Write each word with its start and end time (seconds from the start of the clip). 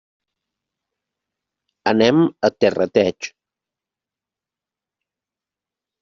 Anem 1.91 2.21
a 2.49 2.49
Terrateig. 2.65 3.29